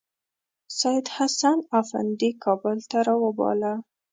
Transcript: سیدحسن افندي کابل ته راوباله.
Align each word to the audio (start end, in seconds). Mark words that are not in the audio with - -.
سیدحسن 0.79 1.57
افندي 1.81 2.31
کابل 2.43 2.77
ته 2.89 2.97
راوباله. 3.07 3.73